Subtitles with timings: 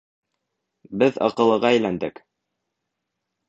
[1.03, 2.25] Беҙ аҡыллыға әйләндек.